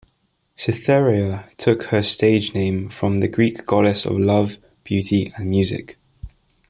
Cytherea 0.55 1.47
took 1.57 1.83
her 1.83 2.01
stage 2.01 2.55
name 2.55 2.89
from 2.89 3.19
the 3.19 3.27
Greek 3.27 3.67
goddess 3.67 4.03
of 4.03 4.17
love, 4.17 4.57
beauty, 4.83 5.31
and 5.37 5.47
music. 5.47 5.99